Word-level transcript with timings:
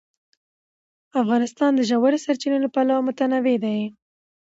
افغانستان 1.21 1.71
د 1.75 1.81
ژورې 1.89 2.17
سرچینې 2.25 2.57
له 2.63 2.69
پلوه 2.73 3.01
متنوع 3.07 3.55
دی. 3.65 3.79